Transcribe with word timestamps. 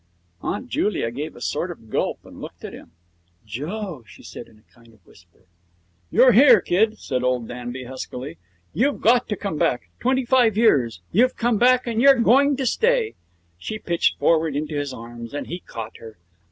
Aunt 0.41 0.67
Julia 0.67 1.11
gave 1.11 1.35
a 1.35 1.41
sort 1.41 1.69
of 1.69 1.91
gulp 1.91 2.25
and 2.25 2.41
looked 2.41 2.65
at 2.65 2.73
him. 2.73 2.89
'Joe!' 3.45 4.03
she 4.07 4.23
said 4.23 4.47
in 4.47 4.57
a 4.57 4.73
kind 4.73 4.87
of 4.95 5.05
whisper. 5.05 5.45
'You're 6.09 6.31
here, 6.31 6.59
kid,' 6.59 6.97
said 6.97 7.23
Old 7.23 7.47
Danby, 7.47 7.83
huskily. 7.83 8.39
'You've 8.73 9.03
come 9.39 9.59
back.... 9.59 9.91
Twenty 9.99 10.25
five 10.25 10.57
years!... 10.57 11.01
You've 11.11 11.37
come 11.37 11.59
back 11.59 11.85
and 11.85 12.01
you're 12.01 12.15
going 12.17 12.57
to 12.57 12.65
stay!' 12.65 13.13
She 13.59 13.77
pitched 13.77 14.17
forward 14.17 14.55
into 14.55 14.73
his 14.75 14.91
arms, 14.91 15.35
and 15.35 15.45
he 15.45 15.59
caught 15.59 15.97
her. 15.97 16.17